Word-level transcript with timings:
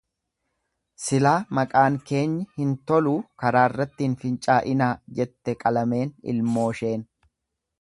"""Silaa 1.07 1.33
maqaan 1.57 1.99
keenya 2.11 2.47
hin 2.61 2.71
toluu 2.93 3.15
karaarratti 3.43 4.07
hin 4.07 4.17
finca'inaa"" 4.25 4.89
jette 5.21 5.59
qalameen 5.67 6.17
ilmoosheen." 6.35 7.07